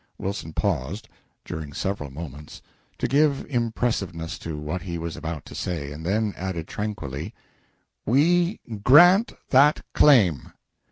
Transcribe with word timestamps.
Wilson 0.17 0.51
paused, 0.53 1.07
during 1.45 1.73
several 1.73 2.09
moments, 2.09 2.59
to 2.97 3.07
give 3.07 3.45
impressiveness 3.47 4.39
to 4.39 4.57
what 4.57 4.81
he 4.81 4.97
was 4.97 5.15
about 5.15 5.45
to 5.45 5.53
say, 5.53 5.91
and 5.91 6.03
then 6.03 6.33
added 6.35 6.67
tranquilly, 6.67 7.35
"We 8.03 8.59
grant 8.81 9.31
that 9.51 9.83
claim." 9.93 10.53